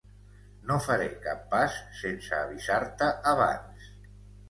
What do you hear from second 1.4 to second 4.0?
pas sense avisar-te abans.